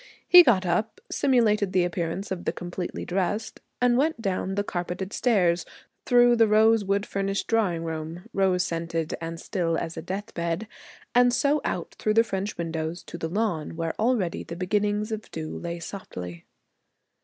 He 0.27 0.41
got 0.41 0.65
up, 0.65 0.99
simulated 1.11 1.73
the 1.73 1.83
appearance 1.83 2.31
of 2.31 2.45
the 2.45 2.51
completely 2.51 3.05
dressed, 3.05 3.59
and 3.79 3.99
went 3.99 4.19
down 4.19 4.55
the 4.55 4.63
carpeted 4.63 5.13
stairs, 5.13 5.63
through 6.07 6.35
the 6.37 6.47
rosewood 6.47 7.05
furnished 7.05 7.45
drawing 7.45 7.83
room, 7.83 8.23
rose 8.33 8.63
scented 8.63 9.13
and 9.21 9.39
still 9.39 9.77
as 9.77 9.97
a 9.97 10.01
deathbed, 10.01 10.67
and 11.13 11.31
so 11.31 11.61
out 11.63 11.93
through 11.99 12.15
the 12.15 12.23
French 12.23 12.57
windows 12.57 13.03
to 13.03 13.17
the 13.19 13.29
lawn, 13.29 13.75
where 13.75 13.93
already 13.99 14.41
the 14.43 14.55
beginnings 14.55 15.11
of 15.11 15.29
dew 15.29 15.55
lay 15.55 15.79
softly. 15.79 16.45